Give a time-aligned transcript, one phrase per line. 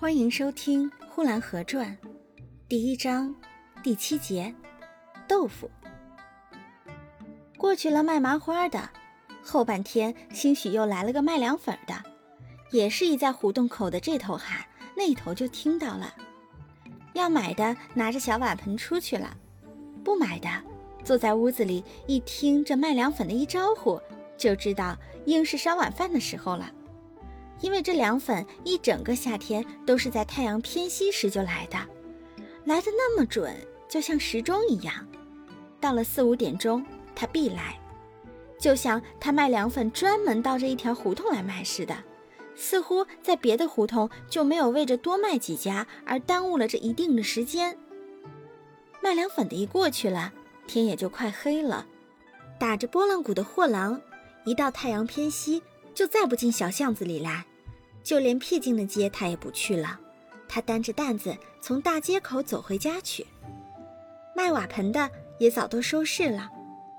[0.00, 1.94] 欢迎收听《呼兰河传》
[2.66, 3.34] 第一章
[3.82, 4.54] 第七节：
[5.28, 5.70] 豆腐。
[7.58, 8.88] 过去了卖麻花的，
[9.42, 11.92] 后半天兴许又来了个卖凉粉的，
[12.70, 14.64] 也是一在胡同口的这头喊，
[14.96, 16.14] 那头就听到了。
[17.12, 19.36] 要买的拿着小瓦盆出去了，
[20.02, 20.48] 不买的
[21.04, 24.00] 坐在屋子里一听这卖凉粉的一招呼，
[24.38, 24.96] 就知道
[25.26, 26.72] 应是烧晚饭的时候了。
[27.60, 31.78] 因为这凉粉一整个夏天都是在太阳偏西时就来的，
[32.64, 33.54] 来的那么准，
[33.88, 34.94] 就像时钟一样。
[35.80, 36.84] 到了四五点钟，
[37.14, 37.78] 他必来，
[38.58, 41.96] 就像他卖凉粉专门到这一条胡同来卖似的。
[42.56, 47.78] 似乎在别的胡同就没有为着多卖几家而耽误了这一定的时间。
[49.00, 50.32] 卖凉粉的一过去了，
[50.66, 51.86] 天也就快黑了。
[52.58, 53.98] 打着拨浪鼓的货郎，
[54.44, 55.62] 一到太阳偏西，
[56.00, 57.44] 就再不进小巷子里来。
[58.02, 60.00] 就连僻静的街他也不去了，
[60.48, 63.26] 他担着担子从大街口走回家去。
[64.34, 66.48] 卖瓦盆的也早都收市了，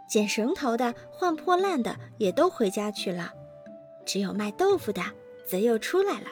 [0.08, 3.34] 捡绳头的、换破烂的也都回家去了，
[4.06, 5.02] 只有卖豆腐的
[5.48, 6.28] 则又出来了。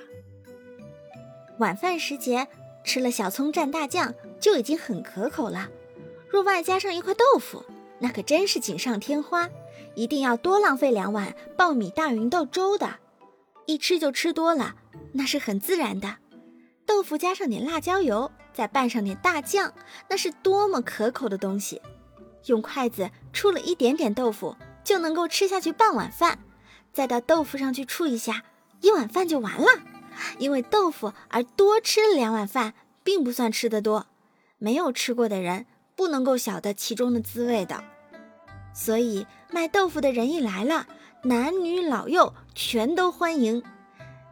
[1.58, 2.48] 晚饭时节，
[2.83, 5.72] 吃了小葱蘸大酱就已经很可口了，
[6.30, 7.66] 若外加上一块豆腐，
[8.00, 9.50] 那可真是锦上添花。
[9.95, 12.95] 一定要多浪费两碗爆米大芸豆粥的。
[13.66, 14.75] 一吃就吃多了，
[15.14, 16.17] 那是很自然的。
[16.86, 19.73] 豆腐加上点辣椒油，再拌上点大酱，
[20.09, 21.81] 那是多么可口的东西！
[22.45, 26.39] 用筷子触了一点点豆腐，就能够吃下去半碗饭。
[26.94, 28.44] 再到豆腐上去触一下，
[28.81, 29.67] 一碗饭就完了。
[30.38, 34.08] 因为豆腐而多吃了两碗饭，并不算吃得多。
[34.58, 35.66] 没有吃过的人
[36.00, 37.83] 不能够晓得其中的滋味的。
[38.73, 40.88] 所以卖豆腐的人一来了。
[41.23, 43.61] 男女老幼全都欢迎，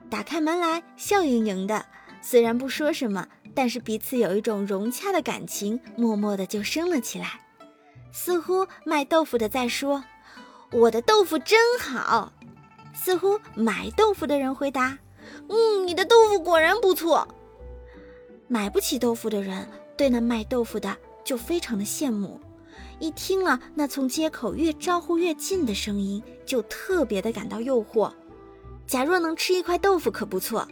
[0.10, 1.86] 打开门来笑盈盈的。
[2.22, 7.42] 虽然不说什么，但是彼此有一种融洽的感情，默默的就升了起来。
[8.14, 10.06] 似乎卖豆腐的在说
[10.72, 12.32] ：“我的豆腐真好。”
[12.96, 14.98] 似乎买豆腐的人回答
[15.50, 17.28] ：“嗯，你的豆腐果然不错。”
[18.48, 19.68] 买不起豆腐的人
[19.98, 20.96] 对那卖豆腐的
[21.28, 22.40] 就非常的羡慕。
[23.00, 28.10] 一听了那从街口越招呼越近的声音，就特别的感到诱惑。
[28.88, 30.66] 假若能吃一块豆腐可不错，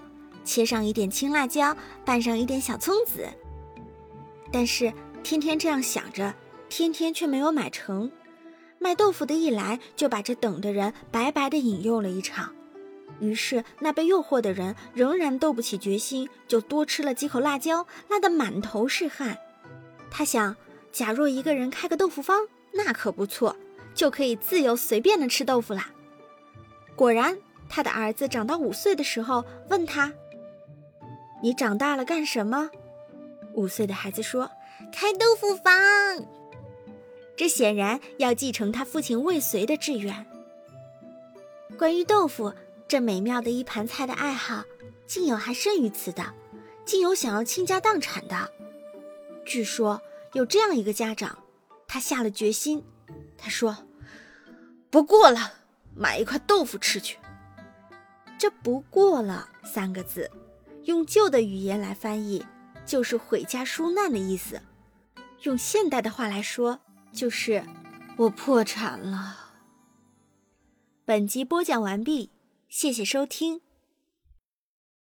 [0.46, 3.28] 切上一点青辣椒，拌上一点小葱子。
[4.50, 4.94] 但是
[5.24, 6.34] 天天这样想着，
[6.70, 8.10] 天天却没有买成。
[8.80, 12.54] 卖豆腐的一来，就把这等的人白白的引诱了一场。
[13.20, 19.38] 于是那被诱惑的人仍然斗不起决心，就多吃了几口辣椒，辣得满头是汗。
[20.16, 20.56] 他想。
[20.94, 23.58] 假若一个人开个豆腐坊，那可不错，
[23.94, 25.90] 就可以自由随便的吃豆腐啦。
[26.96, 27.38] 果然，
[27.68, 30.14] 他的儿子长到五岁的时候，问他
[31.44, 32.70] ：“你长大了干什么？”
[33.56, 34.50] 五岁的孩子说
[34.90, 35.74] ：“开豆腐坊。”
[37.36, 40.26] 这显然要继承他父亲未遂的志愿。
[41.78, 42.54] 关于豆腐
[42.88, 44.64] 这美妙的一盘菜的爱好，
[45.06, 46.24] 竟有还甚于此的，
[46.86, 48.50] 竟有想要倾家荡产的。
[49.44, 50.02] 据说。
[50.36, 51.46] 有这样一个家长，
[51.88, 52.84] 他下了决心。
[53.38, 53.88] 他说
[54.92, 55.54] ：“不过了，
[55.96, 57.18] 买一块豆腐吃去。”
[58.38, 60.30] 这“不过了”三个字，
[60.84, 62.46] 用旧的语言来翻译，
[62.86, 64.58] 就是毁家纾难的意思；
[65.44, 66.82] 用现代的话来说，
[67.14, 67.64] 就是
[68.18, 69.54] 我破产了。
[71.06, 72.32] 本集播讲完毕，
[72.68, 73.62] 谢谢收听。